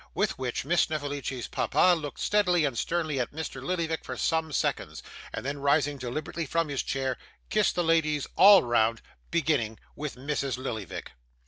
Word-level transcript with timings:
With 0.15 0.39
which 0.39 0.65
Miss 0.65 0.81
Snevellicci's 0.81 1.47
papa 1.47 1.93
looked 1.95 2.19
steadily 2.19 2.65
and 2.65 2.75
sternly 2.75 3.19
at 3.19 3.31
Mr. 3.31 3.61
Lillyvick 3.61 4.03
for 4.03 4.17
some 4.17 4.51
seconds, 4.51 5.03
and 5.31 5.45
then 5.45 5.59
rising 5.59 5.99
deliberately 5.99 6.47
from 6.47 6.69
his 6.69 6.81
chair, 6.81 7.19
kissed 7.51 7.75
the 7.75 7.83
ladies 7.83 8.25
all 8.35 8.63
round, 8.63 9.03
beginning 9.29 9.77
with 9.95 10.15
Mrs. 10.15 10.57
Lillyvick. 10.57 11.11